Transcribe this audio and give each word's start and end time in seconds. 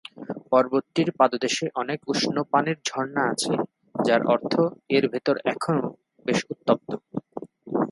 পর্বতটির 0.51 1.09
পাদদেশে 1.11 1.65
অনেক 1.75 1.99
উষ্ম 2.07 2.35
পানির 2.51 2.77
ঝর্ণা 2.85 3.23
আছে, 3.25 3.53
যার 4.05 4.21
অর্থ 4.25 4.53
এর 4.89 5.05
ভেতর 5.07 5.35
এখনও 5.45 5.87
বেশ 6.25 6.39
উত্তপ্ত। 6.49 6.89